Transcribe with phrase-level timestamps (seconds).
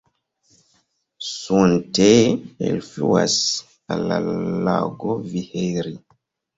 [1.27, 2.25] Suontee
[2.71, 3.39] elfluas
[3.99, 4.05] al
[4.69, 5.99] lago Viheri.